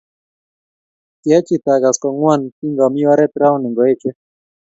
[1.21, 4.09] Kyachit agas kongwan kingami oret rauni ngoeche